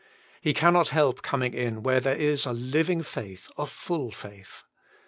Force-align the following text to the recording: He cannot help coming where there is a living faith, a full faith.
He 0.41 0.55
cannot 0.55 0.87
help 0.87 1.21
coming 1.21 1.83
where 1.83 1.99
there 1.99 2.15
is 2.15 2.47
a 2.47 2.53
living 2.53 3.03
faith, 3.03 3.51
a 3.55 3.67
full 3.67 4.09
faith. 4.09 4.63